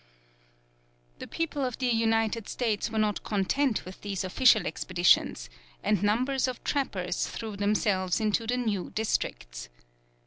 [1.19, 5.47] The people of the United States were not content with these official expeditions,
[5.83, 9.69] and numbers of trappers threw themselves into the new districts.